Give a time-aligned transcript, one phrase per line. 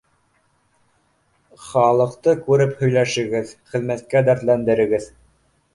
[1.65, 5.13] Ха лыҡты күреп һөйләшегеҙ, хеҙмәткә дәртләндерегеҙ